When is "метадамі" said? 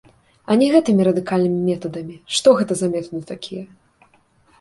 1.67-2.15